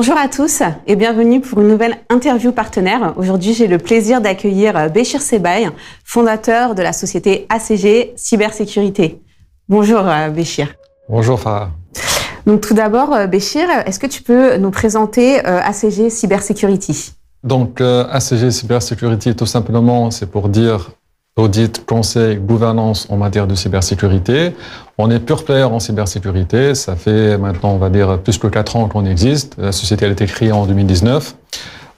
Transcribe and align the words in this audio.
Bonjour 0.00 0.16
à 0.16 0.28
tous 0.28 0.62
et 0.86 0.94
bienvenue 0.94 1.40
pour 1.40 1.60
une 1.60 1.66
nouvelle 1.66 1.96
interview 2.08 2.52
partenaire. 2.52 3.14
Aujourd'hui, 3.16 3.52
j'ai 3.52 3.66
le 3.66 3.78
plaisir 3.78 4.20
d'accueillir 4.20 4.92
Béchir 4.92 5.20
Sebaï, 5.20 5.68
fondateur 6.04 6.76
de 6.76 6.82
la 6.82 6.92
société 6.92 7.48
ACG 7.48 8.12
Cybersécurité. 8.14 9.20
Bonjour 9.68 10.04
Béchir. 10.32 10.68
Bonjour 11.08 11.40
Farah. 11.40 11.70
Donc 12.46 12.60
tout 12.60 12.74
d'abord, 12.74 13.26
Béchir, 13.26 13.68
est-ce 13.86 13.98
que 13.98 14.06
tu 14.06 14.22
peux 14.22 14.56
nous 14.58 14.70
présenter 14.70 15.40
ACG 15.40 16.10
Cybersécurité 16.10 16.92
Donc 17.42 17.80
ACG 17.80 18.52
Cybersécurité, 18.52 19.34
tout 19.34 19.46
simplement, 19.46 20.12
c'est 20.12 20.30
pour 20.30 20.48
dire 20.48 20.92
audit, 21.38 21.86
conseil, 21.86 22.36
gouvernance 22.36 23.06
en 23.10 23.16
matière 23.16 23.46
de 23.46 23.54
cybersécurité. 23.54 24.54
On 24.98 25.10
est 25.10 25.20
pure 25.20 25.44
player 25.44 25.62
en 25.62 25.78
cybersécurité. 25.78 26.74
Ça 26.74 26.96
fait 26.96 27.38
maintenant, 27.38 27.70
on 27.70 27.78
va 27.78 27.88
dire, 27.88 28.18
plus 28.18 28.36
que 28.36 28.48
quatre 28.48 28.76
ans 28.76 28.88
qu'on 28.88 29.06
existe. 29.06 29.54
La 29.56 29.72
société 29.72 30.04
a 30.04 30.08
été 30.08 30.26
créée 30.26 30.52
en 30.52 30.66
2019. 30.66 31.34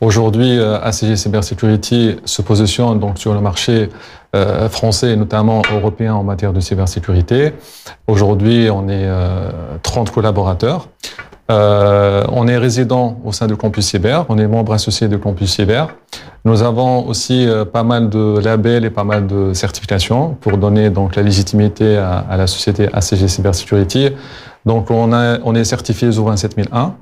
Aujourd'hui, 0.01 0.59
euh, 0.59 0.81
ACG 0.81 1.15
Cybersecurity 1.15 2.17
se 2.25 2.41
positionne 2.41 2.99
donc 2.99 3.19
sur 3.19 3.35
le 3.35 3.41
marché 3.41 3.91
euh, 4.35 4.69
français 4.71 5.13
et 5.13 5.17
notamment 5.17 5.61
européen 5.71 6.15
en 6.15 6.23
matière 6.23 6.55
de 6.55 6.61
cybersécurité. 6.61 7.53
Aujourd'hui, 8.07 8.71
on 8.71 8.89
est 8.89 9.07
30 9.83 10.09
euh, 10.09 10.13
collaborateurs. 10.13 10.89
Euh, 11.51 12.25
on 12.33 12.47
est 12.47 12.57
résident 12.57 13.21
au 13.25 13.33
sein 13.33 13.47
de 13.47 13.55
Campus 13.55 13.87
Cyber, 13.87 14.25
on 14.29 14.39
est 14.39 14.47
membre 14.47 14.73
associé 14.73 15.09
de 15.09 15.17
Campus 15.17 15.53
Cyber. 15.53 15.89
Nous 16.45 16.63
avons 16.63 17.07
aussi 17.07 17.47
euh, 17.47 17.65
pas 17.65 17.83
mal 17.83 18.09
de 18.09 18.39
labels 18.39 18.85
et 18.85 18.91
pas 18.91 19.05
mal 19.05 19.27
de 19.27 19.53
certifications 19.53 20.37
pour 20.41 20.57
donner 20.57 20.89
donc 20.91 21.17
la 21.17 21.23
légitimité 21.23 21.99
à, 21.99 22.37
la 22.37 22.47
société 22.47 22.89
ACG 22.93 23.27
Cybersecurity. 23.27 24.11
Donc 24.65 24.91
on, 24.91 25.13
a, 25.13 25.39
on 25.45 25.55
est 25.55 25.65
certifié 25.65 26.09
ISO 26.09 26.23
27001, 26.23 26.95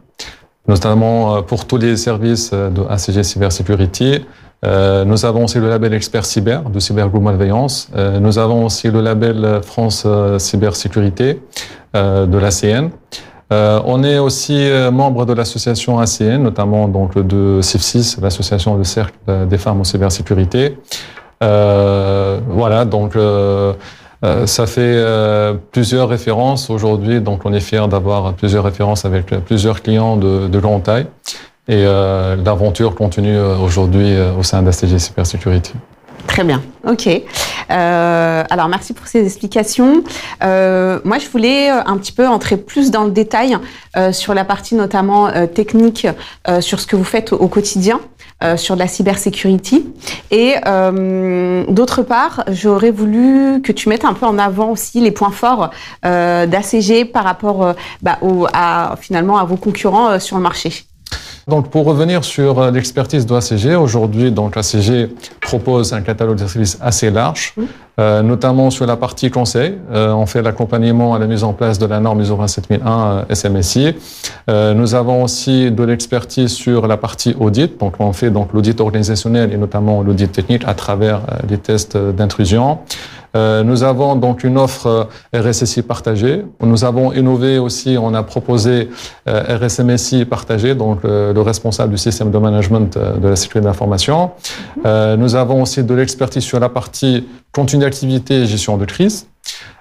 notamment 0.67 1.37
euh, 1.37 1.43
pour 1.43 1.67
tous 1.67 1.77
les 1.77 1.97
services 1.97 2.51
de 2.53 2.83
ACG 2.89 3.23
Cybersecurity. 3.23 4.25
Euh, 4.65 5.05
nous 5.05 5.25
avons 5.25 5.45
aussi 5.45 5.59
le 5.59 5.69
label 5.69 5.95
Expert 5.95 6.25
Cyber 6.25 6.63
de 6.69 6.81
Cybergroup 6.81 7.23
Malveillance. 7.23 7.91
Euh, 7.95 8.19
nous 8.19 8.39
avons 8.39 8.67
aussi 8.67 8.91
le 8.91 9.01
label 9.01 9.61
France 9.63 10.07
Cybersécurité 10.39 11.41
euh, 11.95 12.27
de 12.27 12.39
l'ACN. 12.39 12.91
Euh, 13.51 13.81
on 13.87 14.03
est 14.03 14.19
aussi 14.19 14.57
euh, 14.59 14.91
membre 14.91 15.25
de 15.25 15.33
l'association 15.33 15.99
ACN, 15.99 16.43
notamment 16.43 16.87
donc 16.89 17.15
de 17.17 17.61
CIF6, 17.63 18.21
l'association 18.21 18.77
de 18.77 18.83
cercle 18.83 19.17
des 19.49 19.59
femmes 19.59 19.81
en 19.81 19.85
cybersécurité. 19.85 20.77
Euh, 21.43 22.41
voilà, 22.49 22.85
donc 22.85 23.15
euh, 23.15 23.73
euh, 24.25 24.47
ça 24.47 24.67
fait 24.67 25.05
plusieurs 25.73 26.09
références 26.09 26.71
aujourd'hui, 26.71 27.21
donc 27.21 27.43
on 27.45 27.53
est 27.53 27.61
fier 27.61 27.87
d'avoir 27.89 28.35
plusieurs 28.35 28.65
références 28.65 29.05
avec 29.05 29.27
plusieurs 29.45 29.83
clients 29.83 30.17
de, 30.17 30.49
de 30.49 30.59
grande 30.59 30.83
taille. 30.83 31.07
Et 31.71 31.85
l'aventure 31.85 32.95
continue 32.95 33.39
aujourd'hui 33.39 34.15
au 34.39 34.43
sein 34.43 34.63
d'ACG 34.63 34.99
Cybersécurité. 34.99 35.73
Très 36.39 36.47
bien, 36.47 36.63
ok. 36.87 37.09
Euh, 37.09 38.45
alors 38.49 38.69
merci 38.69 38.93
pour 38.93 39.09
ces 39.09 39.25
explications. 39.27 40.05
Euh, 40.45 41.01
moi, 41.03 41.19
je 41.19 41.29
voulais 41.29 41.69
euh, 41.69 41.83
un 41.85 41.97
petit 41.97 42.13
peu 42.13 42.29
entrer 42.29 42.57
plus 42.57 42.93
dans 42.93 43.03
le 43.03 43.11
détail 43.11 43.59
sur 44.13 44.35
la 44.35 44.45
partie 44.45 44.77
notamment 44.77 45.29
technique, 45.53 46.07
sur 46.61 46.79
ce 46.79 46.87
que 46.87 46.95
vous 46.95 47.03
faites 47.03 47.33
au, 47.33 47.49
quotidien. 47.49 47.99
sur 48.57 48.77
la 48.77 48.87
cybersécurité. 48.87 49.85
Et 50.31 50.55
d'autre 51.69 52.03
part, 52.03 52.45
j'aurais 52.47 52.93
voulu 52.93 53.61
que 53.61 53.73
tu 53.73 53.89
mettes 53.89 54.05
un 54.05 54.15
peu 54.15 54.27
en 54.27 54.39
avant 54.39 54.71
aussi 54.71 55.01
les 55.01 55.11
points 55.11 55.33
forts 55.33 55.71
d'ACG 56.05 57.11
par 57.13 57.25
rapport 57.25 57.75
bah, 58.03 58.19
à, 58.53 58.95
finalement 59.01 59.39
à 59.39 59.45
vos 59.45 59.57
concurrents 59.57 60.21
sur 60.21 60.37
le 60.37 60.43
marché. 60.43 60.85
Donc, 61.49 61.71
pour 61.71 61.87
revenir 61.87 62.25
sur 62.25 62.59
euh, 62.59 62.71
l'expertise 62.71 63.25
de 63.25 63.35
ACG, 63.35 63.75
aujourd'hui, 63.75 64.31
donc 64.31 64.59
ACG 64.59 65.09
propose 65.41 65.95
un 65.95 66.03
catalogue 66.03 66.37
de 66.37 66.47
services 66.47 66.77
assez 66.83 67.11
large, 67.11 67.55
euh, 67.99 68.21
notamment 68.23 68.69
sur 68.69 68.85
la 68.85 68.97
partie 68.97 69.31
conseil. 69.31 69.79
Euh, 69.91 70.13
on 70.13 70.27
fait 70.27 70.43
l'accompagnement 70.43 71.15
à 71.15 71.19
la 71.19 71.27
mise 71.27 71.45
en 71.45 71.55
place 71.55 71.79
de 71.79 71.87
la 71.87 72.01
norme 72.01 72.21
ISO 72.21 72.37
27001 72.37 73.25
SMSI. 73.33 73.95
Euh, 74.51 74.75
nous 74.75 74.95
avons 74.95 75.23
aussi 75.23 75.71
de 75.71 75.85
l'expertise 75.85 76.53
sur 76.53 76.87
la 76.87 76.99
partie 76.99 77.35
audit. 77.41 77.81
Donc, 77.81 77.95
on 77.99 78.13
fait 78.13 78.31
donc 78.31 78.53
l'audit 78.53 78.79
organisationnel 78.79 79.51
et 79.51 79.57
notamment 79.57 80.03
l'audit 80.03 80.31
technique 80.31 80.65
à 80.67 80.75
travers 80.75 81.23
les 81.49 81.57
tests 81.57 81.97
d'intrusion. 81.97 82.79
Euh, 83.39 83.63
nous 83.63 83.85
avons 83.85 84.17
donc 84.17 84.43
une 84.43 84.59
offre 84.59 85.09
euh, 85.33 85.41
RSSI 85.41 85.83
partagée. 85.83 86.45
Nous 86.61 86.85
avons 86.85 87.13
innové 87.13 87.59
aussi, 87.59 87.97
on 88.01 88.13
a 88.15 88.23
proposé 88.23 88.91
euh, 89.29 89.59
RSMSI 89.61 90.25
partagé, 90.25 90.75
donc 90.75 91.01
le 91.05 91.41
responsable 91.41 91.93
du 91.93 91.99
système 91.99 92.31
de 92.31 92.39
management 92.39 92.99
de 92.99 93.29
la 93.29 93.37
sécurité 93.37 93.69
de 93.69 95.17
nous 95.17 95.35
avons 95.35 95.63
aussi 95.63 95.83
de 95.83 95.95
l'expertise 95.95 96.43
sur 96.43 96.59
la 96.59 96.69
partie 96.69 97.27
contenu 97.53 97.81
d'activité 97.81 98.43
et 98.43 98.47
gestion 98.47 98.77
de 98.77 98.85
crise. 98.85 99.28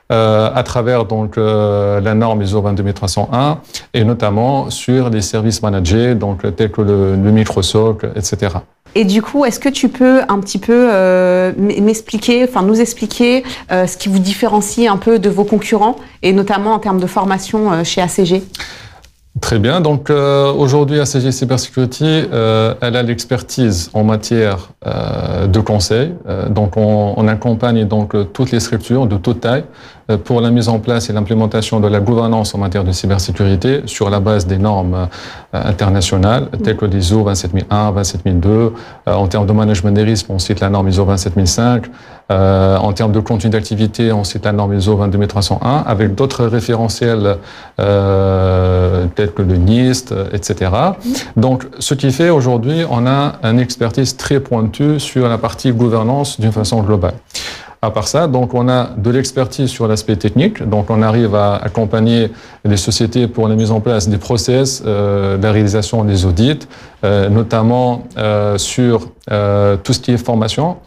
Euh, 0.09 0.49
à 0.55 0.63
travers 0.63 1.03
donc 1.03 1.37
euh, 1.37 1.99
la 1.99 2.13
norme 2.13 2.41
ISO 2.41 2.61
22301 2.61 3.59
et 3.93 4.05
notamment 4.05 4.69
sur 4.69 5.09
les 5.09 5.19
services 5.19 5.61
managés, 5.61 6.15
donc 6.15 6.55
tels 6.55 6.71
que 6.71 6.79
le, 6.79 7.17
le 7.17 7.31
Microsoft, 7.31 8.05
etc. 8.15 8.55
Et 8.95 9.03
du 9.03 9.21
coup, 9.21 9.43
est-ce 9.43 9.59
que 9.59 9.67
tu 9.67 9.89
peux 9.89 10.21
un 10.29 10.39
petit 10.39 10.59
peu 10.59 10.87
euh, 10.89 11.51
m'expliquer, 11.57 12.45
enfin 12.45 12.61
nous 12.61 12.79
expliquer 12.79 13.43
ce 13.69 13.97
qui 13.97 14.07
vous 14.07 14.19
différencie 14.19 14.89
un 14.89 14.95
peu 14.95 15.19
de 15.19 15.29
vos 15.29 15.43
concurrents 15.43 15.97
et 16.23 16.31
notamment 16.31 16.71
en 16.71 16.79
termes 16.79 17.01
de 17.01 17.07
formation 17.07 17.83
chez 17.83 18.01
ACG 18.01 18.43
Très 19.41 19.59
bien. 19.59 19.81
Donc 19.81 20.09
euh, 20.09 20.51
aujourd'hui, 20.51 20.99
ACG 20.99 21.31
Cybersecurity, 21.31 22.03
euh, 22.05 22.73
elle 22.81 22.95
a 22.95 23.03
l'expertise 23.03 23.89
en 23.93 24.03
matière 24.03 24.69
euh, 24.85 25.47
de 25.47 25.59
conseil. 25.59 26.13
donc 26.49 26.75
on, 26.77 27.13
on, 27.15 27.27
accompagne 27.27 27.85
donc 27.85 28.15
toutes 28.33 28.51
les 28.51 28.59
structures 28.59 29.05
de 29.05 29.17
toute 29.17 29.41
taille 29.41 29.63
pour 30.23 30.41
la 30.41 30.51
mise 30.51 30.69
en 30.69 30.79
place 30.79 31.09
et 31.09 31.13
l'implémentation 31.13 31.79
de 31.79 31.87
la 31.87 31.99
gouvernance 31.99 32.55
en 32.55 32.59
matière 32.59 32.83
de 32.83 32.91
cybersécurité 32.91 33.81
sur 33.85 34.09
la 34.09 34.19
base 34.19 34.47
des 34.47 34.57
normes 34.57 35.07
internationales 35.53 36.47
telles 36.63 36.77
que 36.77 36.85
l'ISO 36.85 37.23
27001, 37.23 37.91
27002. 37.91 38.73
en 39.05 39.27
termes 39.27 39.45
de 39.45 39.53
management 39.53 39.91
des 39.91 40.03
risques, 40.03 40.27
on 40.29 40.39
cite 40.39 40.59
la 40.59 40.69
norme 40.69 40.87
ISO 40.89 41.03
27005. 41.05 41.87
Euh, 42.29 42.75
en 42.77 42.91
termes 42.91 43.13
de 43.13 43.21
contenu 43.21 43.49
d'activité, 43.49 44.11
on 44.11 44.25
cite 44.25 44.43
la 44.43 44.51
norme 44.51 44.73
ISO 44.73 44.95
22301 44.95 45.83
avec 45.87 46.13
d'autres 46.13 46.45
référentiels 46.45 47.37
euh, 47.79 49.05
tels 49.15 49.31
que 49.31 49.41
le 49.41 49.55
NIST, 49.55 50.13
etc. 50.33 50.71
Donc, 51.37 51.63
ce 51.79 51.93
qui 51.93 52.11
fait 52.11 52.29
aujourd'hui, 52.29 52.83
on 52.89 53.07
a 53.07 53.35
une 53.43 53.59
expertise 53.59 54.17
très 54.17 54.41
pointue 54.41 54.99
sur 54.99 55.29
la 55.29 55.37
partie 55.37 55.71
gouvernance 55.71 56.39
d'une 56.39 56.51
façon 56.51 56.81
globale. 56.81 57.13
À 57.79 57.91
part 57.91 58.07
ça, 58.07 58.25
donc 58.27 58.55
on 58.55 58.67
a 58.69 58.89
de 58.97 59.11
l'expertise 59.11 59.69
sur 59.69 59.87
l'aspect 59.87 60.15
technique. 60.15 60.67
Donc 60.67 60.89
on 60.89 61.03
arrive 61.03 61.35
à 61.35 61.57
accompagner 61.57 62.31
les 62.65 62.77
sociétés 62.77 63.27
pour 63.27 63.47
la 63.47 63.55
mise 63.55 63.71
en 63.71 63.81
place 63.81 64.09
des 64.09 64.17
process, 64.17 64.81
euh, 64.85 65.37
la 65.39 65.51
réalisation 65.51 66.03
des 66.03 66.25
audits, 66.25 66.59
euh, 67.03 67.29
notamment 67.29 68.03
euh, 68.17 68.57
sur 68.57 69.09
euh, 69.31 69.77
tout 69.83 69.93
ce 69.93 69.99
qui 69.99 70.11
est 70.11 70.17
formation. 70.17 70.77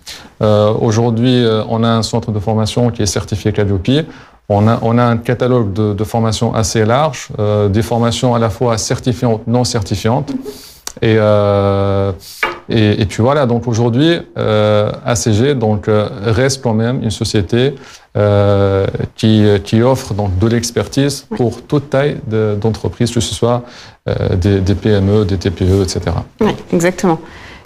Euh, 0.43 0.73
aujourd'hui, 0.81 1.45
euh, 1.45 1.63
on 1.69 1.85
a 1.85 1.89
un 1.89 2.03
centre 2.03 2.33
de 2.33 2.41
formation 2.41 2.91
qui 2.91 3.03
est 3.03 3.07
certifié 3.07 3.53
Calliope. 3.53 4.07
On 4.49 4.67
a, 4.67 4.81
on 4.83 4.99
a 4.99 5.05
un 5.05 5.17
catalogue 5.17 5.73
de, 5.73 5.93
de 5.95 6.05
formation 6.05 6.53
assez 6.53 6.85
large, 6.85 7.29
des 7.69 7.83
formations 7.83 8.35
à 8.35 8.41
la 8.41 8.51
fois 8.51 8.79
certifiantes, 8.79 9.43
non 9.47 9.63
certifiantes. 9.63 10.33
Et 11.01 11.17
et, 12.71 13.03
et, 13.03 13.07
puis 13.07 13.23
voilà, 13.23 13.47
donc 13.47 13.67
aujourd'hui, 13.67 14.21
euh, 14.39 14.93
ACG 15.05 15.55
donc, 15.59 15.89
euh, 15.89 16.09
reste 16.23 16.63
quand 16.63 16.73
même 16.75 17.03
une 17.03 17.11
société 17.11 17.75
euh, 18.17 18.87
qui, 19.17 19.45
qui, 19.65 19.83
offre 19.83 20.15
donc, 20.15 20.39
de 20.39 20.47
l'expertise 20.47 21.27
pour 21.37 21.63
toute 21.63 21.91
taille 21.91 22.19
d'entreprise, 22.61 23.13
que 23.13 23.21
ce 23.21 23.35
soit 23.35 23.65
euh, 24.09 24.37
des, 24.37 24.61
des, 24.61 24.75
PME, 24.75 25.25
des 25.25 25.37
TPE, 25.37 25.83
etc. 25.83 26.01
Oui, 26.41 26.53
exactement 26.73 27.21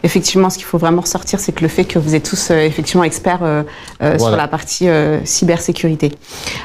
effectivement, 0.05 0.51
ce 0.51 0.59
qu'il 0.59 0.67
faut 0.67 0.79
vraiment 0.79 1.01
ressortir, 1.01 1.41
c'est 1.41 1.53
que 1.53 1.63
le 1.63 1.69
fait 1.69 1.85
que 1.85 1.99
vous 1.99 2.15
êtes 2.15 2.29
tous 2.29 2.51
euh, 2.51 2.59
effectivement 2.59 3.03
experts 3.03 3.41
euh, 3.43 3.63
euh, 4.03 4.15
voilà. 4.17 4.19
sur 4.19 4.37
la 4.37 4.49
partie 4.49 4.89
cybersécurité. 5.25 6.13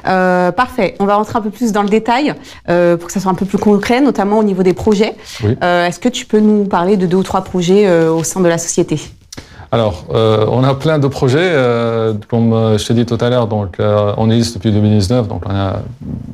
parfait. 0.04 0.96
On 1.00 1.06
va 1.06 1.16
rentrer 1.16 1.40
un 1.40 1.42
peu 1.42 1.50
plus 1.50 1.72
dans 1.72 1.82
le 1.84 1.90
détail 1.90 2.34
pour 2.66 3.08
que 3.08 3.12
ça 3.12 3.20
soit 3.20 3.32
un 3.32 3.36
peu 3.36 3.46
plus 3.46 3.58
concret, 3.58 4.02
notamment 4.02 4.40
au 4.40 4.44
niveau 4.44 4.64
des 4.64 4.74
projets. 4.74 5.16
Oui. 5.44 5.56
Est-ce 5.62 6.00
que 6.00 6.10
tu 6.10 6.26
peux 6.26 6.40
nous 6.40 6.66
parler 6.66 6.98
de 6.98 7.06
deux 7.06 7.18
ou 7.18 7.24
trois 7.24 7.42
projets 7.42 7.90
au 8.08 8.24
sein 8.24 8.42
de 8.42 8.48
la 8.48 8.58
société? 8.58 9.00
Alors, 9.72 10.06
euh, 10.12 10.46
on 10.50 10.64
a 10.64 10.74
plein 10.74 10.98
de 10.98 11.08
projets, 11.08 11.38
euh, 11.42 12.14
comme 12.28 12.78
je 12.78 12.88
t'ai 12.88 12.96
dit 12.96 13.06
tout 13.06 13.18
à 13.22 13.30
l'heure. 13.30 13.48
Donc, 13.48 13.80
euh, 13.80 14.14
on 14.18 14.32
existe 14.32 14.56
depuis 14.56 14.72
2019, 14.72 15.28
donc 15.28 15.44
on 15.46 15.52
a, 15.52 15.82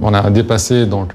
on 0.02 0.14
a 0.14 0.30
dépassé 0.30 0.86
donc 0.86 1.14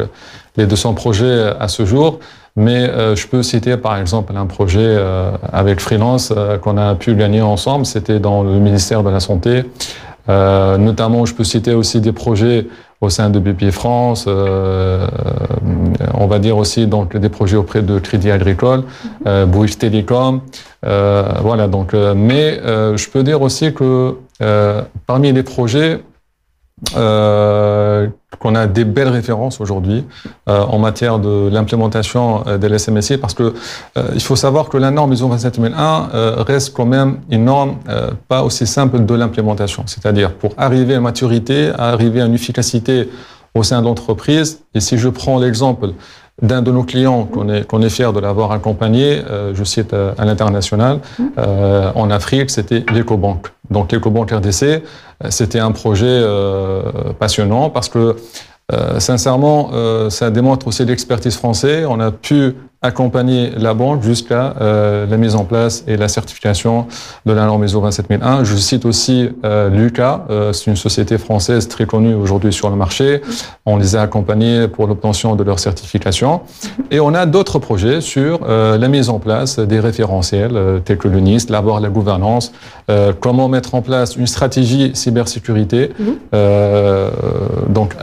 les 0.57 0.67
200 0.67 0.95
projets 0.95 1.53
à 1.59 1.69
ce 1.69 1.87
jour. 1.87 2.19
Mais 2.57 2.89
euh, 2.89 3.15
je 3.15 3.27
peux 3.27 3.43
citer 3.43 3.77
par 3.77 3.97
exemple 3.97 4.35
un 4.37 4.47
projet 4.47 4.81
euh, 4.81 5.31
avec 5.53 5.81
Freelance 5.81 6.33
euh, 6.37 6.59
qu'on 6.59 6.77
a 6.77 6.95
pu 6.95 7.15
gagner 7.15 7.43
ensemble. 7.43 7.87
C'était 7.87 8.19
dans 8.19 8.43
le 8.43 8.59
ministère 8.59 9.03
de 9.03 9.11
la 9.11 9.21
Santé. 9.21 9.65
notamment, 10.29 11.25
je 11.27 11.35
peux 11.35 11.45
citer 11.45 11.75
aussi 11.75 12.01
des 12.01 12.13
projets 12.13 12.67
au 13.01 13.09
sein 13.09 13.31
de 13.31 13.39
BP 13.39 13.71
France, 13.71 14.27
on 14.29 16.27
va 16.27 16.39
dire 16.39 16.57
aussi 16.59 16.87
donc 16.87 17.17
des 17.17 17.31
projets 17.31 17.57
auprès 17.57 17.83
de 17.83 17.99
Crédit 17.99 18.31
Agricole, 18.31 18.85
euh, 19.27 19.47
Bouygues 19.47 19.79
Télécom, 19.79 20.43
voilà 20.83 21.67
donc. 21.67 21.95
mais 21.95 22.61
je 23.03 23.11
peux 23.11 23.23
dire 23.23 23.41
aussi 23.43 23.73
que 23.73 24.17
parmi 25.07 25.33
les 25.33 25.43
projets 25.43 26.01
euh, 26.97 28.09
qu'on 28.39 28.55
a 28.55 28.67
des 28.67 28.85
belles 28.85 29.09
références 29.09 29.61
aujourd'hui 29.61 30.05
euh, 30.49 30.63
en 30.63 30.79
matière 30.79 31.19
de 31.19 31.49
l'implémentation 31.51 32.43
euh, 32.47 32.59
de 32.59 32.67
l'SMSI 32.67 33.19
parce 33.19 33.35
que 33.35 33.55
euh, 33.97 34.09
il 34.15 34.23
faut 34.23 34.37
savoir 34.37 34.69
que 34.69 34.79
la 34.79 34.91
norme 34.91 35.13
ISO 35.13 35.29
27001 35.29 36.09
reste 36.43 36.75
quand 36.75 36.87
même 36.87 37.19
une 37.31 37.45
norme 37.45 37.77
pas 38.29 38.43
aussi 38.43 38.67
simple 38.67 39.05
de 39.05 39.15
l'implémentation. 39.15 39.85
C'est-à-dire 39.87 40.33
pour 40.33 40.55
arriver 40.57 40.95
à 40.95 41.01
maturité, 41.01 41.71
à 41.71 41.91
arriver 41.91 42.21
à 42.21 42.27
une 42.27 42.35
efficacité 42.35 43.09
au 43.55 43.63
sein 43.63 43.81
de 43.81 43.87
l'entreprise. 43.87 44.63
Et 44.75 44.81
si 44.81 44.97
je 44.97 45.09
prends 45.09 45.39
l'exemple 45.39 45.91
d'un 46.43 46.63
de 46.63 46.73
nos 46.73 46.85
clients 46.85 47.25
qu'on 47.25 47.49
est, 47.83 47.89
fier 47.91 48.13
de 48.13 48.21
l'avoir 48.21 48.53
accompagné, 48.53 49.23
euh, 49.31 49.55
je 49.55 49.65
cite 49.65 49.93
euh, 49.93 50.13
à 50.19 50.25
l'international, 50.25 51.01
euh, 51.39 51.93
en 51.95 52.11
Afrique, 52.11 52.51
c'était 52.51 52.85
l'EcoBank. 52.93 53.49
Donc 53.71 53.93
l'EcoBank 53.93 54.31
RDC, 54.31 54.83
c'était 55.29 55.61
un 55.61 55.71
projet 55.71 56.25
passionnant 57.21 57.71
parce 57.71 57.89
que 57.89 58.17
sincèrement, 58.99 59.71
ça 60.09 60.31
démontre 60.31 60.67
aussi 60.67 60.85
l'expertise 60.85 61.37
française. 61.37 61.87
On 61.89 62.01
a 62.01 62.11
pu 62.11 62.57
accompagner 62.83 63.51
la 63.59 63.75
banque 63.75 64.03
jusqu'à 64.03 64.55
euh, 64.61 65.07
la 65.07 65.19
mise 65.19 65.35
en 65.35 65.45
place 65.45 65.85
et 65.87 65.99
la 65.99 66.09
certification 66.09 66.87
de 67.27 67.33
la 67.33 67.45
norme 67.45 67.63
ISO 67.65 67.79
27001. 67.79 68.45
Je 68.45 68.57
cite 68.57 68.87
aussi 68.87 69.29
euh, 69.45 69.69
Lucas, 69.69 70.25
euh, 70.31 70.55
c'est 70.55 70.71
une 70.71 70.77
société 70.77 71.19
française 71.19 71.69
très 71.69 71.85
connue 71.85 72.15
aujourd'hui 72.15 72.55
sur 72.55 72.71
le 72.71 72.77
marché. 72.77 73.21
On 73.67 73.77
les 73.77 73.97
a 73.97 74.03
accompagnés 74.03 74.67
pour 74.67 74.87
l'obtention 74.87 75.37
de 75.37 75.45
leur 75.45 75.59
certification. 75.59 76.41
Et 76.91 77.01
on 77.01 77.13
a 77.13 77.27
d'autres 77.27 77.59
projets 77.59 78.01
sur 78.01 78.41
euh, 78.49 78.79
la 78.79 78.89
mise 78.89 79.11
en 79.11 79.19
place 79.19 79.59
des 79.59 79.79
référentiels 79.79 80.57
euh, 80.57 80.79
tels 80.79 80.97
que 80.97 81.09
le 81.09 81.21
NIST, 81.21 81.51
l'avoir 81.51 81.81
la 81.81 81.89
gouvernance, 81.91 82.53
comment 83.21 83.49
mettre 83.49 83.77
en 83.77 83.83
place 83.83 84.17
une 84.17 84.27
stratégie 84.27 84.91
cybersécurité, 84.95 85.93
mhm. 85.97 86.17
donc 87.69 87.95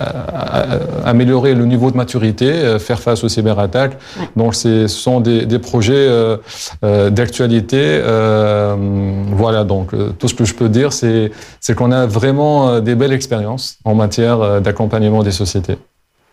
améliorer 1.03 1.55
le 1.55 1.65
niveau 1.65 1.91
de 1.91 1.97
maturité, 1.97 2.79
faire 2.79 3.01
face 3.01 3.21
aux 3.25 3.27
cyberattaques. 3.27 3.97
Donc 4.37 4.55
ce 4.67 4.87
sont 4.87 5.19
des, 5.19 5.59
projets 5.59 5.93
euh, 5.95 6.37
euh, 6.83 7.09
d'actualité. 7.09 7.79
Euh, 7.79 8.75
voilà, 9.31 9.63
donc 9.63 9.91
tout 10.17 10.27
ce 10.27 10.33
que 10.33 10.45
je 10.45 10.53
peux 10.53 10.69
dire, 10.69 10.93
c'est 10.93 11.31
qu'on 11.75 11.91
a 11.91 12.05
vraiment 12.05 12.79
des 12.79 12.95
belles 12.95 13.13
expériences 13.13 13.77
en 13.83 13.95
matière 13.95 14.61
d'accompagnement 14.61 15.23
des 15.23 15.31
sociétés. 15.31 15.77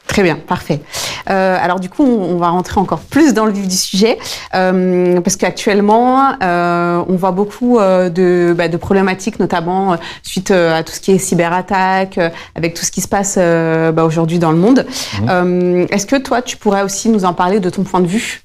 Très 0.06 0.22
bien, 0.22 0.36
parfait. 0.36 0.80
Euh, 1.30 1.56
alors 1.60 1.80
du 1.80 1.88
coup, 1.88 2.04
on, 2.04 2.36
va 2.36 2.48
rentrer 2.48 2.80
encore 2.80 3.00
plus 3.00 3.34
dans 3.34 3.46
le 3.46 3.52
vif 3.52 3.66
du 3.66 3.76
sujet, 3.76 4.18
euh, 4.54 5.20
parce 5.20 5.36
qu'actuellement, 5.36 6.32
euh, 6.42 7.02
on 7.08 7.16
voit 7.16 7.32
beaucoup 7.32 7.78
de, 7.78 8.54
bah, 8.56 8.68
de, 8.68 8.76
problématiques, 8.76 9.38
notamment 9.38 9.96
suite 10.22 10.50
à 10.50 10.82
tout 10.82 10.92
ce 10.92 11.00
qui 11.00 11.12
est 11.12 11.18
cyberattaque, 11.18 12.18
avec 12.54 12.74
tout 12.74 12.84
ce 12.84 12.90
qui 12.90 13.00
se 13.00 13.08
passe 13.08 13.36
bah, 13.38 14.04
aujourd'hui 14.04 14.38
dans 14.38 14.50
le 14.50 14.58
monde. 14.58 14.86
Mmh. 15.22 15.86
Est-ce 15.90 16.06
que 16.06 16.16
toi, 16.16 16.42
tu 16.42 16.56
pourrais 16.56 16.82
aussi 16.82 17.08
nous 17.08 17.24
en 17.24 17.32
parler 17.32 17.60
de 17.60 17.70
ton 17.70 17.82
point 17.82 18.00
de 18.00 18.06
vue? 18.06 18.42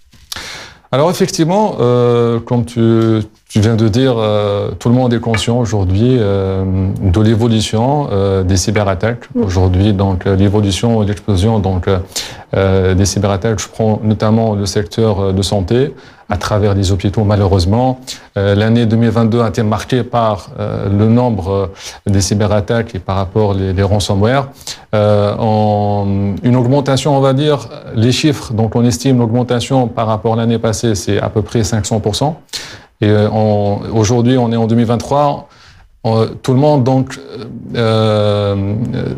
Alors 0.92 1.10
effectivement, 1.10 1.76
comme 2.46 2.66
tu, 2.66 3.22
tu 3.50 3.62
viens 3.62 3.76
de 3.76 3.88
dire, 3.88 4.14
euh, 4.16 4.70
tout 4.78 4.90
le 4.90 4.96
monde 4.96 5.12
est 5.12 5.20
conscient 5.20 5.58
aujourd'hui 5.58 6.18
euh, 6.20 6.64
de 7.02 7.20
l'évolution 7.20 8.08
euh, 8.12 8.44
des 8.44 8.58
cyberattaques. 8.58 9.28
Aujourd'hui, 9.34 9.92
donc 9.92 10.26
l'évolution 10.26 11.02
et 11.02 11.08
l'explosion 11.08 11.58
donc 11.58 11.88
des 12.54 13.06
cyberattaques. 13.06 13.60
Je 13.60 13.68
prends 13.68 14.00
notamment 14.04 14.54
le 14.54 14.66
secteur 14.66 15.34
de 15.34 15.42
santé 15.42 15.94
à 16.30 16.38
travers 16.38 16.76
les 16.76 16.92
hôpitaux. 16.92 17.24
Malheureusement, 17.24 18.00
l'année 18.36 18.88
2022 18.88 19.42
a 19.42 19.50
été 19.50 19.62
marquée 19.62 20.04
par 20.04 20.50
le 20.58 21.08
nombre 21.08 21.70
des 22.08 22.22
cyberattaques 22.22 22.96
et 22.96 23.00
par 23.00 23.18
rapport 23.18 23.54
les, 23.54 23.74
les 23.74 23.84
ransomware. 23.84 24.50
en 24.94 26.36
une 26.42 26.56
augmentation, 26.56 27.16
on 27.16 27.22
va 27.22 27.34
dire, 27.34 27.70
les 27.96 28.12
chiffres. 28.12 28.54
Donc, 28.54 28.76
on 28.76 28.84
estime 28.84 29.20
l'augmentation 29.20 29.88
par 29.88 30.08
rapport 30.08 30.34
à 30.34 30.38
l'année 30.38 30.60
passée, 30.60 30.96
c'est 30.96 31.20
à 31.20 31.30
peu 31.30 31.44
près 31.44 31.64
500 31.64 32.00
et 33.02 33.10
euh, 33.10 33.30
aujourd'hui, 33.30 34.38
on 34.38 34.52
est 34.52 34.56
en 34.56 34.68
2023. 34.68 35.50
tout 36.42 36.54
le 36.54 36.60
monde, 36.60 36.84
donc, 36.84 37.20
euh, 37.76 38.76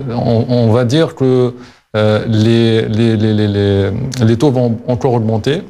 on, 0.10 0.46
on, 0.50 0.72
va 0.72 0.86
dire 0.86 1.16
que 1.16 1.54
euh, 1.96 2.26
les, 2.28 2.88
les, 2.88 3.18
les, 3.18 3.92
les, 4.24 4.38
taux 4.38 4.52
vont 4.52 4.78
encore 4.88 5.14
augmenter. 5.14 5.64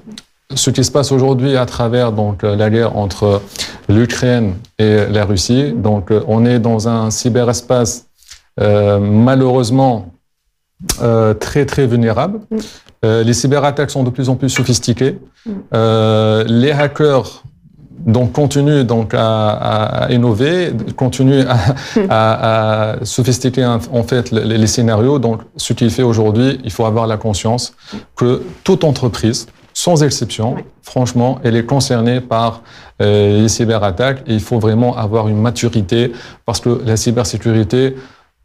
Ce 0.53 0.69
qui 0.69 0.83
se 0.83 0.91
passe 0.91 1.11
aujourd'hui 1.11 1.55
à 1.55 1.65
travers 1.65 2.11
donc 2.11 2.43
la 2.43 2.69
guerre 2.69 2.97
entre 2.97 3.41
l'Ukraine 3.87 4.55
et 4.77 5.05
la 5.09 5.23
Russie, 5.23 5.71
donc 5.71 6.11
on 6.27 6.45
est 6.45 6.59
dans 6.59 6.89
un 6.89 7.09
cyberespace 7.09 8.07
euh, 8.59 8.99
malheureusement 8.99 10.13
euh, 11.01 11.33
très 11.33 11.65
très 11.65 11.87
vulnérable. 11.87 12.41
Mm. 12.49 12.57
Euh, 13.05 13.23
les 13.23 13.33
cyberattaques 13.33 13.91
sont 13.91 14.03
de 14.03 14.09
plus 14.09 14.29
en 14.29 14.35
plus 14.35 14.49
sophistiquées. 14.49 15.19
Mm. 15.45 15.51
les 16.47 16.71
hackers 16.71 17.43
donc 18.05 18.31
continue 18.31 18.83
donc 18.83 19.13
à, 19.13 20.05
à 20.05 20.11
innover, 20.11 20.71
continue 20.95 21.41
à, 21.41 21.57
à, 22.09 22.95
sophistiquer 23.05 23.65
en 23.65 24.03
fait 24.03 24.31
les, 24.31 24.57
les, 24.57 24.67
scénarios. 24.67 25.19
Donc, 25.19 25.41
ce 25.55 25.73
qu'il 25.73 25.89
fait 25.89 26.03
aujourd'hui, 26.03 26.59
il 26.63 26.71
faut 26.71 26.85
avoir 26.85 27.07
la 27.07 27.17
conscience 27.17 27.73
que 28.15 28.43
toute 28.63 28.83
entreprise, 28.83 29.47
sans 29.73 30.03
exception, 30.03 30.57
franchement, 30.81 31.39
elle 31.43 31.55
est 31.55 31.65
concernée 31.65 32.21
par 32.21 32.61
euh, 33.01 33.41
les 33.41 33.49
cyberattaques 33.49 34.23
et 34.27 34.33
il 34.33 34.41
faut 34.41 34.59
vraiment 34.59 34.95
avoir 34.97 35.27
une 35.27 35.41
maturité 35.41 36.11
parce 36.45 36.59
que 36.59 36.81
la 36.85 36.97
cybersécurité, 36.97 37.95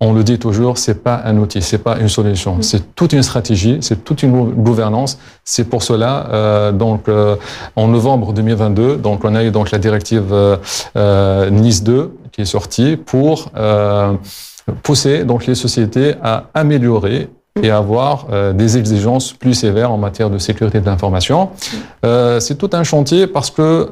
on 0.01 0.13
le 0.13 0.23
dit 0.25 0.39
toujours, 0.39 0.77
c'est 0.77 1.03
pas 1.03 1.23
un 1.25 1.39
outil, 1.39 1.63
c'est 1.63 1.79
pas 1.79 1.99
une 1.99 2.09
solution, 2.09 2.57
mm. 2.57 2.63
c'est 2.63 2.95
toute 2.95 3.13
une 3.13 3.23
stratégie, 3.23 3.79
c'est 3.81 4.05
toute 4.05 4.23
une 4.23 4.51
gouvernance. 4.53 5.19
C'est 5.45 5.65
pour 5.65 5.83
cela, 5.83 6.29
euh, 6.31 6.73
donc 6.73 7.09
euh, 7.09 7.37
en 7.77 7.89
novembre 7.89 8.33
2022, 8.33 8.97
donc 8.97 9.25
on 9.25 9.35
a 9.35 9.43
eu 9.43 9.51
donc 9.51 9.71
la 9.71 9.79
directive 9.79 10.33
euh, 10.33 10.57
euh 10.97 11.51
Nice 11.51 11.83
2 11.83 12.13
qui 12.33 12.43
est 12.43 12.47
sortie 12.47 12.97
pour 12.97 13.51
euh, 13.57 14.13
pousser 14.83 15.25
donc 15.25 15.47
les 15.47 15.55
sociétés 15.55 16.15
à 16.23 16.45
améliorer 16.53 17.29
et 17.63 17.71
avoir 17.71 18.27
des 18.53 18.77
exigences 18.77 19.33
plus 19.33 19.55
sévères 19.55 19.91
en 19.91 19.97
matière 19.97 20.29
de 20.29 20.37
sécurité 20.37 20.79
de 20.79 20.85
l'information. 20.85 21.49
Mm. 22.05 22.41
c'est 22.41 22.59
tout 22.59 22.69
un 22.75 22.85
chantier 22.85 23.27
parce 23.27 23.51
que 23.51 23.89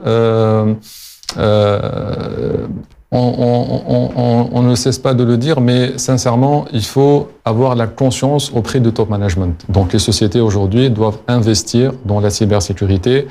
on, 3.16 4.62
ne 4.62 4.74
cesse 4.74 4.98
pas 4.98 5.14
de 5.14 5.24
le 5.24 5.36
dire, 5.36 5.60
mais 5.60 5.96
sincèrement, 5.98 6.64
il 6.72 6.84
faut 6.84 7.28
avoir 7.44 7.74
la 7.74 7.86
conscience 7.86 8.50
auprès 8.54 8.80
du 8.80 8.92
top 8.92 9.08
management. 9.08 9.64
Donc 9.68 9.92
les 9.92 9.98
sociétés 9.98 10.40
aujourd'hui 10.40 10.90
doivent 10.90 11.18
investir 11.28 11.92
dans 12.04 12.20
la 12.20 12.30
cybersécurité 12.30 13.28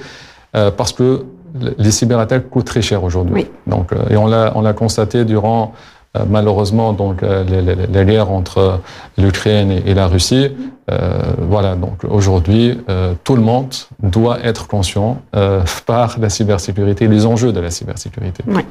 euh, 0.56 0.72
parce 0.72 0.94
que 0.94 1.26
les 1.78 1.92
cyberattaques 1.92 2.50
coûtent 2.50 2.66
très 2.66 2.82
cher 2.82 3.04
aujourd'hui. 3.04 3.48
Donc 3.68 3.92
euh, 3.92 4.10
et 4.10 4.18
on 4.18 4.28
l'a 4.28 4.54
on 4.56 4.62
l'a 4.62 4.74
constaté 4.74 5.26
durant 5.26 5.74
euh, 6.16 6.24
malheureusement 6.28 6.94
donc 6.94 7.22
les, 7.22 8.06
guerres 8.06 8.32
entre 8.32 8.80
l'Ukraine 9.18 9.72
et, 9.86 9.94
la 9.94 10.08
Russie. 10.08 10.50
voilà 11.38 11.76
donc 11.76 12.04
aujourd'hui 12.10 12.80
tout 13.24 13.36
le 13.36 13.42
monde 13.42 13.74
doit 14.02 14.40
être 14.44 14.68
conscient 14.68 15.22
par 15.86 16.20
la 16.20 16.30
cybersécurité, 16.30 17.08
les 17.08 17.26
enjeux 17.26 17.52
de 17.52 17.60
la 17.60 17.70
cybersécurité. 17.70 18.44
Oui. 18.48 18.64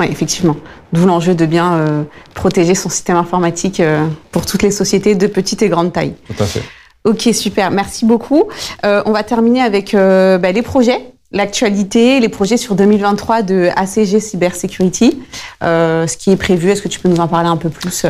Oui, 0.00 0.06
effectivement. 0.10 0.56
D'où 0.94 1.04
l'enjeu 1.04 1.34
de 1.34 1.44
bien 1.44 1.74
euh, 1.74 2.02
protéger 2.32 2.74
son 2.74 2.88
système 2.88 3.16
informatique 3.16 3.80
euh, 3.80 4.06
pour 4.32 4.46
toutes 4.46 4.62
les 4.62 4.70
sociétés 4.70 5.14
de 5.14 5.26
petite 5.26 5.60
et 5.60 5.68
grande 5.68 5.92
taille. 5.92 6.14
Tout 6.26 6.42
à 6.42 6.46
fait. 6.46 6.62
Ok, 7.04 7.28
super. 7.34 7.70
Merci 7.70 8.06
beaucoup. 8.06 8.44
Euh, 8.86 9.02
on 9.04 9.12
va 9.12 9.22
terminer 9.22 9.60
avec 9.60 9.94
bah, 9.94 10.52
les 10.52 10.62
projets, 10.62 11.12
l'actualité, 11.32 12.18
les 12.18 12.30
projets 12.30 12.56
sur 12.56 12.74
2023 12.74 13.42
de 13.42 13.68
ACG 13.76 14.20
Cybersecurity. 14.20 15.20
ce 15.60 16.16
qui 16.16 16.30
est 16.30 16.36
prévu, 16.36 16.70
est-ce 16.70 16.80
que 16.80 16.88
tu 16.88 16.98
peux 16.98 17.10
nous 17.10 17.20
en 17.20 17.28
parler 17.28 17.48
un 17.48 17.58
peu 17.58 17.68
plus 17.68 18.06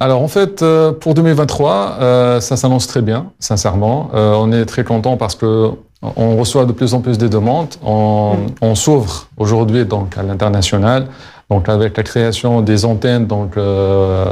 alors 0.00 0.20
en 0.20 0.26
fait, 0.26 0.64
pour 1.00 1.14
2023, 1.14 2.40
ça 2.40 2.56
s'annonce 2.56 2.88
très 2.88 3.02
bien, 3.02 3.30
sincèrement. 3.38 4.10
on 4.12 4.50
est 4.50 4.64
très 4.64 4.82
content 4.82 5.16
parce 5.16 5.36
que 5.36 5.70
on 6.02 6.36
reçoit 6.36 6.64
de 6.66 6.72
plus 6.72 6.94
en 6.94 7.00
plus 7.00 7.18
de 7.18 7.28
demandes. 7.28 7.74
On, 7.84 8.34
mm. 8.34 8.46
on 8.60 8.74
s'ouvre 8.74 9.28
aujourd'hui 9.36 9.84
donc 9.84 10.18
à 10.18 10.22
l'international. 10.22 11.06
Donc 11.50 11.68
avec 11.68 11.96
la 11.98 12.02
création 12.02 12.62
des 12.62 12.84
antennes 12.84 13.26
donc 13.26 13.56
euh, 13.56 14.24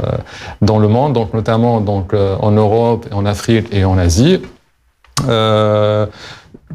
dans 0.61 0.79
le 0.79 0.87
monde, 0.87 1.13
donc 1.13 1.33
notamment 1.33 1.79
donc 1.79 2.13
euh, 2.13 2.35
en 2.39 2.51
Europe, 2.51 3.05
en 3.11 3.25
Afrique 3.25 3.67
et 3.71 3.85
en 3.85 3.97
Asie. 3.97 4.41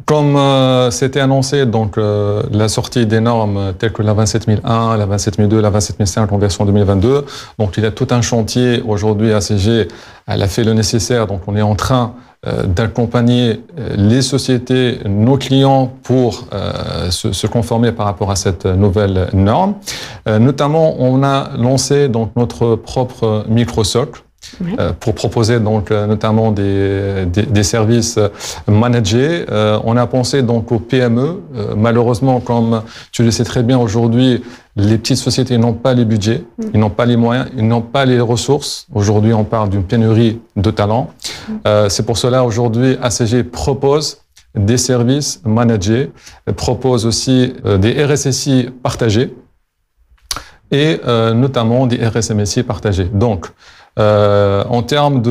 Comme 0.05 0.39
c'était 0.91 1.19
annoncé, 1.19 1.65
donc 1.65 1.97
la 1.97 2.69
sortie 2.69 3.05
des 3.05 3.19
normes 3.19 3.73
telles 3.77 3.91
que 3.91 4.01
la 4.01 4.13
27001, 4.13 4.95
la 4.95 5.05
27002, 5.05 5.59
la 5.59 5.69
27005 5.69 6.31
en 6.31 6.37
version 6.37 6.65
2022. 6.65 7.25
Donc 7.59 7.77
il 7.77 7.83
y 7.83 7.87
a 7.87 7.91
tout 7.91 8.07
un 8.11 8.21
chantier 8.21 8.81
aujourd'hui. 8.87 9.33
ACG 9.33 9.89
elle 10.27 10.41
a 10.41 10.47
fait 10.47 10.63
le 10.63 10.73
nécessaire. 10.73 11.27
Donc 11.27 11.41
on 11.47 11.55
est 11.55 11.61
en 11.61 11.75
train 11.75 12.13
d'accompagner 12.65 13.63
les 13.95 14.21
sociétés, 14.21 14.99
nos 15.05 15.37
clients 15.37 15.91
pour 16.03 16.47
se, 17.09 17.33
se, 17.33 17.47
conformer 17.47 17.91
par 17.91 18.05
rapport 18.05 18.31
à 18.31 18.37
cette 18.37 18.65
nouvelle 18.65 19.27
norme. 19.33 19.73
notamment, 20.25 20.95
on 20.99 21.23
a 21.23 21.49
lancé 21.57 22.07
donc 22.07 22.31
notre 22.37 22.75
propre 22.75 23.43
microsocle 23.49 24.21
euh, 24.79 24.93
pour 24.99 25.13
proposer 25.15 25.59
donc 25.59 25.91
euh, 25.91 26.07
notamment 26.07 26.51
des, 26.51 27.25
des, 27.25 27.43
des 27.43 27.63
services 27.63 28.17
euh, 28.17 28.29
managés. 28.67 29.45
on 29.83 29.97
a 29.97 30.07
pensé 30.07 30.41
donc 30.41 30.71
aux 30.71 30.79
PME. 30.79 31.41
malheureusement, 31.75 32.39
comme 32.39 32.81
tu 33.11 33.23
le 33.23 33.31
sais 33.31 33.43
très 33.43 33.63
bien 33.63 33.77
aujourd'hui, 33.77 34.43
les 34.75 34.97
petites 34.97 35.17
sociétés 35.17 35.57
n'ont 35.57 35.73
pas 35.73 35.93
les 35.93 36.05
budgets, 36.05 36.43
ils 36.73 36.79
n'ont 36.79 36.89
pas 36.89 37.05
les 37.05 37.17
moyens, 37.17 37.47
ils 37.55 37.67
n'ont 37.67 37.81
pas 37.81 38.05
les 38.05 38.19
ressources. 38.19 38.87
Aujourd'hui, 38.93 39.33
on 39.33 39.43
parle 39.43 39.69
d'une 39.69 39.83
pénurie 39.83 40.39
de 40.55 40.71
talents. 40.71 41.09
C'est 41.89 42.05
pour 42.05 42.17
cela 42.17 42.43
aujourd'hui, 42.43 42.97
ACG 43.01 43.43
propose 43.43 44.21
des 44.55 44.77
services 44.77 45.41
managés, 45.45 46.11
propose 46.55 47.05
aussi 47.05 47.53
des 47.79 48.05
RSSI 48.05 48.69
partagés 48.83 49.33
et 50.71 50.99
notamment 51.33 51.87
des 51.87 51.97
RSMSI 52.05 52.63
partagés. 52.63 53.05
Donc, 53.05 53.47
euh, 53.97 54.63
en 54.69 54.83
termes 54.83 55.21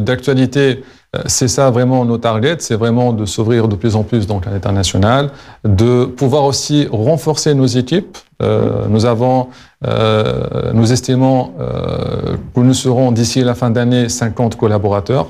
d'actualité, 0.00 0.84
euh, 1.14 1.22
c'est 1.26 1.48
ça 1.48 1.70
vraiment 1.70 2.04
nos 2.04 2.18
targets, 2.18 2.56
c'est 2.58 2.74
vraiment 2.74 3.12
de 3.12 3.24
s'ouvrir 3.24 3.68
de 3.68 3.76
plus 3.76 3.96
en 3.96 4.02
plus 4.02 4.26
donc 4.26 4.46
à 4.46 4.50
l'international, 4.50 5.30
de 5.64 6.04
pouvoir 6.04 6.44
aussi 6.44 6.88
renforcer 6.90 7.54
nos 7.54 7.66
équipes. 7.66 8.18
Euh, 8.42 8.86
nous 8.88 9.06
avons, 9.06 9.48
euh, 9.86 10.72
nous 10.72 10.92
estimons 10.92 11.52
euh, 11.60 12.36
que 12.54 12.60
nous 12.60 12.74
serons 12.74 13.12
d'ici 13.12 13.42
la 13.42 13.54
fin 13.54 13.70
d'année 13.70 14.08
50 14.08 14.56
collaborateurs. 14.56 15.28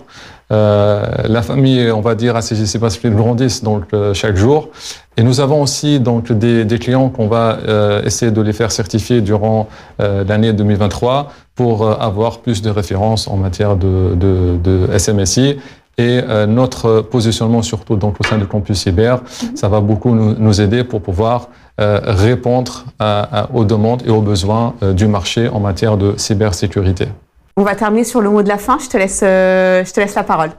Euh, 0.52 1.04
la 1.26 1.42
famille, 1.42 1.90
on 1.90 2.00
va 2.00 2.14
dire, 2.14 2.36
à 2.36 2.42
CGC 2.42 2.78
Pacifique 2.78 3.14
grandissent 3.14 3.62
donc 3.62 3.84
chaque 4.12 4.36
jour. 4.36 4.68
Et 5.16 5.22
nous 5.22 5.40
avons 5.40 5.62
aussi 5.62 6.00
donc 6.00 6.32
des, 6.32 6.64
des 6.64 6.78
clients 6.78 7.08
qu'on 7.08 7.28
va 7.28 7.58
essayer 8.04 8.32
de 8.32 8.40
les 8.40 8.52
faire 8.52 8.72
certifier 8.72 9.20
durant 9.20 9.68
l'année 9.98 10.52
2023 10.52 11.30
pour 11.54 11.88
avoir 11.88 12.38
plus 12.38 12.62
de 12.62 12.70
références 12.70 13.28
en 13.28 13.36
matière 13.36 13.76
de, 13.76 14.14
de, 14.14 14.58
de 14.62 14.98
SMSI 14.98 15.56
et 15.96 16.20
euh, 16.28 16.46
notre 16.46 17.00
positionnement, 17.02 17.62
surtout 17.62 17.96
donc, 17.96 18.16
au 18.20 18.24
sein 18.24 18.38
du 18.38 18.46
campus 18.46 18.78
cyber, 18.78 19.22
mhm. 19.22 19.56
ça 19.56 19.68
va 19.68 19.80
beaucoup 19.80 20.14
nous, 20.14 20.34
nous 20.34 20.60
aider 20.60 20.82
pour 20.84 21.00
pouvoir 21.00 21.48
euh, 21.80 22.00
répondre 22.04 22.84
à, 22.98 23.42
à, 23.42 23.50
aux 23.52 23.64
demandes 23.64 24.02
et 24.06 24.10
aux 24.10 24.20
besoins 24.20 24.74
euh, 24.82 24.92
du 24.92 25.06
marché 25.06 25.48
en 25.48 25.60
matière 25.60 25.96
de 25.96 26.14
cybersécurité. 26.16 27.08
On 27.56 27.62
va 27.62 27.76
terminer 27.76 28.04
sur 28.04 28.20
le 28.20 28.30
mot 28.30 28.42
de 28.42 28.48
la 28.48 28.58
fin. 28.58 28.78
Je 28.78 28.88
te 28.88 28.96
laisse, 28.96 29.20
euh, 29.22 29.84
je 29.84 29.92
te 29.92 30.00
laisse 30.00 30.14
la 30.16 30.24
parole. 30.24 30.50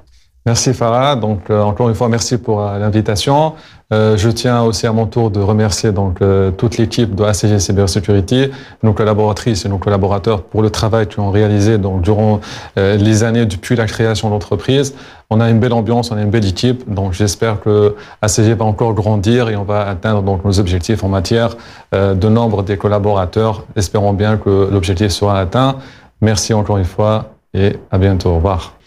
Merci 0.47 0.75
Farah. 0.75 1.15
Donc 1.15 1.49
euh, 1.49 1.63
encore 1.63 1.89
une 1.89 1.95
fois, 1.95 2.07
merci 2.07 2.37
pour 2.37 2.61
euh, 2.61 2.77
l'invitation. 2.77 3.53
Euh, 3.91 4.15
je 4.15 4.29
tiens 4.29 4.61
aussi 4.61 4.85
à 4.85 4.91
mon 4.91 5.07
tour 5.07 5.31
de 5.31 5.39
remercier 5.39 5.91
donc 5.91 6.19
toute 6.57 6.77
l'équipe 6.77 7.15
de 7.15 7.23
ACG 7.23 7.59
Cybersecurity, 7.59 8.51
nos 8.83 8.93
collaboratrices 8.93 9.65
et 9.65 9.69
nos 9.69 9.77
collaborateurs 9.79 10.43
pour 10.43 10.61
le 10.61 10.69
travail 10.69 11.07
qu'ils 11.07 11.21
ont 11.21 11.31
réalisé 11.31 11.77
donc 11.77 12.01
durant 12.01 12.41
les 12.75 13.23
années 13.23 13.45
depuis 13.45 13.75
la 13.75 13.85
création 13.85 14.29
de 14.29 14.33
l'entreprise. 14.33 14.95
On 15.29 15.39
a 15.39 15.49
une 15.51 15.59
belle 15.59 15.73
ambiance, 15.73 16.11
on 16.11 16.17
a 16.17 16.21
une 16.21 16.31
belle 16.31 16.47
équipe, 16.47 16.91
donc 16.91 17.13
j'espère 17.13 17.61
que 17.61 17.95
ACG 18.23 18.55
va 18.57 18.65
encore 18.65 18.95
grandir 18.95 19.49
et 19.49 19.55
on 19.55 19.63
va 19.63 19.87
atteindre 19.87 20.23
donc 20.23 20.43
nos 20.45 20.59
objectifs 20.59 21.03
en 21.03 21.09
matière 21.09 21.55
de 21.93 22.29
nombre 22.29 22.63
des 22.63 22.77
collaborateurs. 22.77 23.65
Espérons 23.75 24.13
bien 24.13 24.37
que 24.37 24.67
l'objectif 24.71 25.11
sera 25.11 25.39
atteint. 25.39 25.75
Merci 26.21 26.55
encore 26.55 26.77
une 26.77 26.85
fois 26.85 27.34
et 27.55 27.77
à 27.91 27.97
bientôt. 27.97 28.29
Au 28.29 28.35
revoir. 28.35 28.77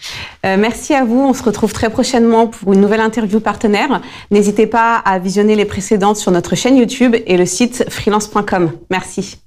Euh, 0.47 0.57
merci 0.59 0.95
à 0.95 1.05
vous. 1.05 1.21
On 1.21 1.33
se 1.33 1.43
retrouve 1.43 1.73
très 1.73 1.91
prochainement 1.91 2.47
pour 2.47 2.73
une 2.73 2.81
nouvelle 2.81 3.01
interview 3.01 3.41
partenaire. 3.41 4.01
N'hésitez 4.31 4.67
pas 4.67 4.97
à 4.97 5.19
visionner 5.19 5.57
les 5.57 5.65
précédentes 5.65 6.17
sur 6.17 6.31
notre 6.31 6.55
chaîne 6.55 6.77
YouTube 6.77 7.17
et 7.27 7.37
le 7.37 7.47
site 7.47 7.85
freelance.com. 7.89 8.73
Merci. 8.91 9.39